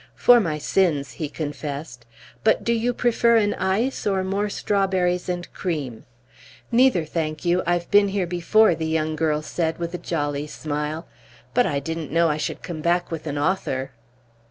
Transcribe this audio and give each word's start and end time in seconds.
"For 0.15 0.39
my 0.39 0.57
sins," 0.57 1.11
he 1.11 1.29
confessed. 1.29 2.07
"But 2.43 2.63
do 2.63 2.73
you 2.73 2.91
prefer 2.91 3.35
an 3.37 3.53
ice, 3.53 4.07
or 4.07 4.23
more 4.23 4.49
strawberries 4.49 5.29
and 5.29 5.47
cream?" 5.53 6.05
"Neither, 6.71 7.05
thank 7.05 7.45
you. 7.45 7.61
I've 7.67 7.91
been 7.91 8.07
here 8.07 8.25
before," 8.25 8.73
the 8.73 8.87
young 8.87 9.15
girl 9.15 9.43
said 9.43 9.77
with 9.77 9.93
a 9.93 9.99
jolly 9.99 10.47
smile. 10.47 11.05
"But 11.53 11.67
I 11.67 11.79
didn't 11.79 12.11
know 12.11 12.29
I 12.29 12.37
should 12.37 12.63
come 12.63 12.81
back 12.81 13.11
with 13.11 13.27
an 13.27 13.37
author!" 13.37 13.91